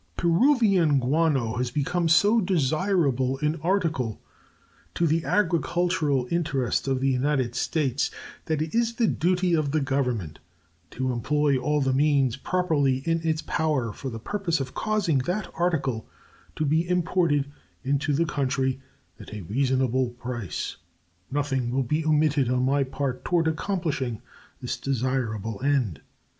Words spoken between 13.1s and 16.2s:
its power for the purpose of causing that article